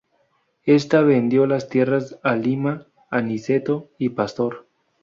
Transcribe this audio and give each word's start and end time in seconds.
Ésta 0.65 1.01
vendió 1.01 1.45
las 1.45 1.69
tierras 1.69 2.19
a 2.23 2.33
Lima, 2.35 2.87
Aniceto 3.11 3.91
y 3.99 4.09
Pastor. 4.09 4.65